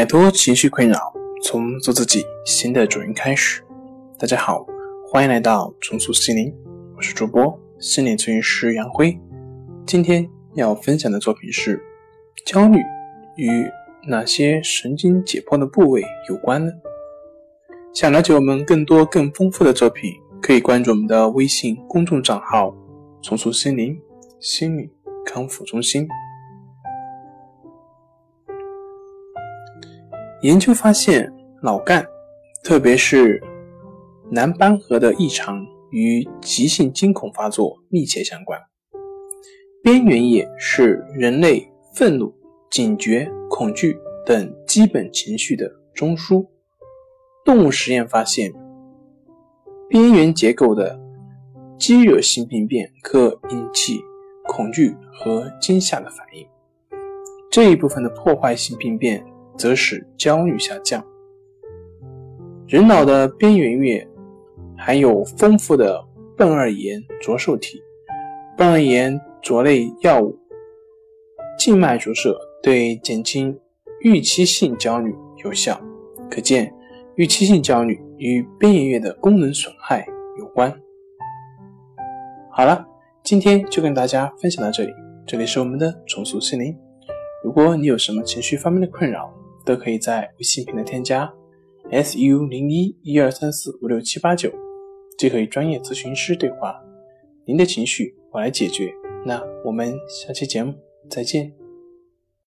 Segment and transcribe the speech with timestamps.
[0.00, 1.12] 摆脱情绪困扰，
[1.44, 3.62] 从做自己新的主人开始。
[4.18, 4.64] 大家好，
[5.06, 6.50] 欢迎来到重塑心灵，
[6.96, 9.14] 我是主播心理咨询师杨辉。
[9.84, 11.78] 今天要分享的作品是：
[12.46, 12.78] 焦虑
[13.36, 13.70] 与
[14.08, 16.72] 哪些神经解剖的部位有关呢？
[17.92, 22.74] 想了解我们更多更丰富的作品，可以关注我们的微信公众账号
[23.20, 24.00] “重塑心灵
[24.40, 24.90] 心理
[25.26, 26.08] 康复中心”。
[30.42, 31.30] 研究发现，
[31.62, 32.02] 脑干，
[32.64, 33.42] 特别是
[34.30, 38.58] 蓝斑核的异常与急性惊恐发作密切相关。
[39.82, 42.34] 边缘叶是人类愤怒、
[42.70, 46.46] 警觉、恐惧等基本情绪的中枢。
[47.44, 48.50] 动物实验发现，
[49.90, 50.98] 边缘结构的
[51.78, 54.00] 肌肉性病变可引起
[54.46, 56.48] 恐惧和惊吓的反应。
[57.50, 59.22] 这一部分的破坏性病变。
[59.60, 61.04] 则使焦虑下降。
[62.66, 64.08] 人脑的边缘叶
[64.74, 66.02] 含有丰富的
[66.38, 67.78] 苯二盐着受体，
[68.56, 70.34] 苯二盐着类药物
[71.58, 73.54] 静脉注射对减轻
[74.00, 75.78] 预期性焦虑有效。
[76.30, 76.74] 可见，
[77.16, 80.06] 预期性焦虑与边缘叶的功能损害
[80.38, 80.74] 有关。
[82.50, 82.86] 好了，
[83.22, 84.92] 今天就跟大家分享到这里。
[85.26, 86.74] 这里是我们的重塑心灵。
[87.44, 89.30] 如果你有什么情绪方面的困扰，
[89.70, 91.32] 都可以在微信平台添加
[91.92, 94.52] s u 零一一二三四五六七八九，
[95.16, 96.74] 即可与专业咨询师对话。
[97.46, 98.92] 您的情绪我来解决。
[99.24, 100.74] 那我们下期节目
[101.08, 101.59] 再见。